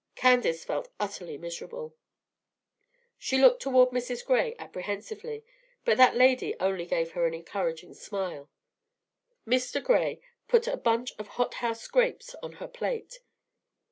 [0.15, 1.95] Candace felt utterly miserable.
[3.19, 4.25] She looked toward Mrs.
[4.25, 5.45] Gray apprehensively,
[5.85, 8.49] but that lady only gave her an encouraging smile.
[9.45, 9.79] Mr.
[9.83, 13.19] Gray put a bunch of hot house grapes on her plate.